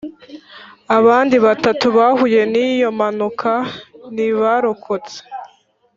abandi 0.97 1.35
bantu 1.45 1.87
bahuye 1.97 2.41
n 2.53 2.53
iyo 2.67 2.89
mpanuka 2.97 3.51
ntibarokotse 4.13 5.17